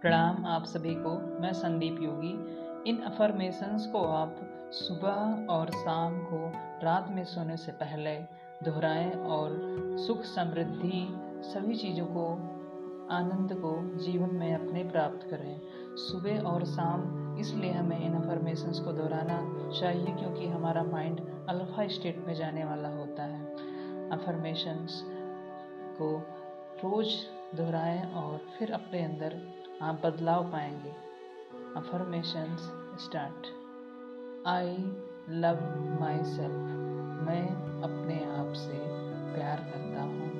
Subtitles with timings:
[0.00, 2.32] प्रणाम आप सभी को, मैं संदीप योगी।
[2.90, 4.36] इन अफर्मेशंस को आप
[4.72, 6.52] सुबह और शाम को
[6.86, 8.16] रात में सोने से पहले
[8.64, 9.58] दोहराएँ और
[10.06, 11.08] सुख समृद्धि
[11.48, 12.34] सभी चीज़ों को,
[13.14, 15.60] आनंद को जीवन में अपने प्राप्त करें।
[15.96, 22.24] सुबह और शाम इसलिए हमें इन अफर्मेशंस को दोहराना चाहिए क्योंकि हमारा माइंड अल्फ़ा स्टेट
[22.26, 23.44] में जाने वाला होता है।
[24.10, 25.04] अफर्मेशंस
[25.98, 26.37] को
[26.78, 27.14] रोज़
[27.56, 29.36] दोहराएँ और फिर अपने अंदर
[29.82, 30.90] आप बदलाव पाएँगे।
[31.76, 32.60] Affirmations
[33.04, 33.46] start
[34.46, 34.76] I
[35.30, 35.58] love
[36.24, 36.76] myself
[37.26, 37.48] मैं
[37.82, 38.78] अपने आप से
[39.34, 40.30] प्यार करता हूँ।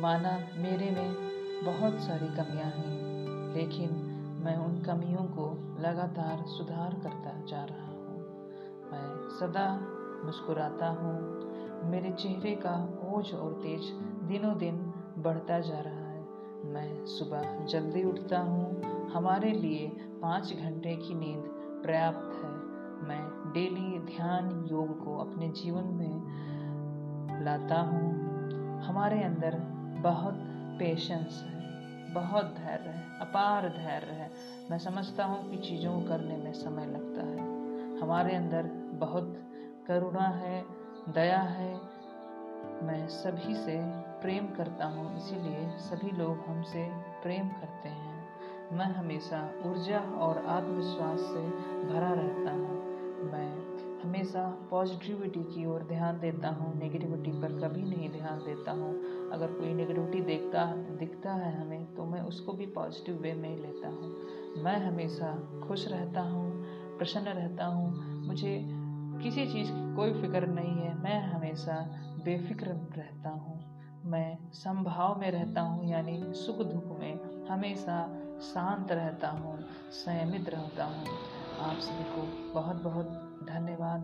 [0.00, 1.14] माना मेरे में
[1.64, 3.90] बहुत सारी कमियाँ हैं, लेकिन
[4.44, 8.18] मैं उन कमियों को लगातार सुधार करता जा रहा हूँ।
[8.92, 9.68] मैं सदा
[10.24, 11.47] मुस्कुराता हूँ
[11.84, 13.90] मेरे चेहरे का ओझ और तेज
[14.28, 14.76] दिनों दिन
[15.18, 16.26] बढ़ता जा रहा है।
[16.64, 19.88] मैं सुबह जल्दी उठता हूँ। हमारे लिए
[20.22, 21.44] पाँच घंटे की नींद
[21.84, 22.68] पर्याप्त है।
[23.08, 26.38] मैं डेली ध्यान योग को अपने जीवन में
[27.44, 28.28] लाता हूँ।
[28.80, 29.56] हमारे अंदर
[30.00, 30.34] बहुत
[30.78, 31.58] पेशेंस है,
[32.14, 34.30] बहुत धैर्य है, अपार धैर्य है।
[34.70, 37.58] मैं समझता हूँ कि चीज़ों को करने में समय लगता है।
[38.00, 38.62] हमारे अंदर
[38.94, 39.36] बहुत
[39.86, 40.64] करुणा है
[41.08, 41.74] दया है।
[42.82, 43.76] मैं सभी से
[44.22, 46.88] प्रेम करता हूँ, इसीलिए सभी लोग हमसे
[47.22, 48.28] प्रेम करते हैं।
[48.72, 51.48] मैं हमेशा ऊर्जा और आत्मविश्वास से
[51.88, 52.78] भरा रहता हूँ।
[53.32, 53.48] मैं
[54.02, 58.94] हमेशा पॉजिटिविटी की ओर ध्यान देता हूँ। नेगेटिविटी पर कभी नहीं ध्यान देता हूँ।
[59.30, 63.88] अगर कोई नेगेटिविटी देखता, दिखता है हमें तो मैं उसको भी पॉजिटिव वे में लेता
[63.88, 64.16] हूँ।
[64.64, 65.32] मैं हमेशा
[65.68, 66.64] खुश रहता हूँ,
[66.98, 68.77] प्रसन्न रहता हूँ। मुझे
[69.22, 71.74] किसी चीज़ की कोई फ़िक्र नहीं है। मैं हमेशा
[72.24, 72.66] बेफिक्र
[72.96, 73.58] रहता हूँ।
[74.04, 80.84] मैं संभाव में रहता हूँ, यानी सुख दुख में हमेशा शांत रहता हूँ, संयमित रहता
[80.84, 81.06] हूँ।
[81.58, 83.06] आप सभी को बहुत बहुत
[83.48, 84.00] धन्यवाद,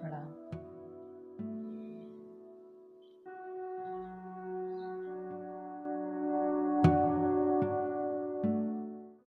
[0.00, 0.59] प्रणाम।